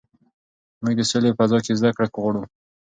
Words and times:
موږ 0.81 0.93
د 0.97 1.01
سولې 1.11 1.29
په 1.31 1.35
فضا 1.39 1.57
کې 1.65 1.77
زده 1.79 1.89
کړه 1.95 2.07
غواړو. 2.13 2.43